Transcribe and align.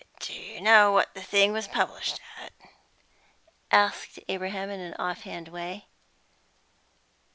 "Do 0.19 0.33
you 0.33 0.61
know 0.61 0.91
what 0.91 1.13
the 1.13 1.21
thing 1.21 1.53
was 1.53 1.67
published 1.67 2.19
at?" 2.39 2.53
asked 3.69 4.17
Abraham 4.27 4.71
in 4.71 4.79
an 4.79 4.95
off 4.95 5.21
hand 5.21 5.49
way. 5.49 5.89